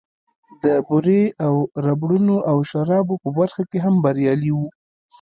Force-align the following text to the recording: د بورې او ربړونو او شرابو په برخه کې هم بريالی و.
د 0.63 0.65
بورې 0.87 1.23
او 1.45 1.55
ربړونو 1.85 2.35
او 2.51 2.57
شرابو 2.69 3.15
په 3.23 3.29
برخه 3.39 3.61
کې 3.69 3.79
هم 3.85 3.95
بريالی 4.05 4.51
و. 4.53 4.59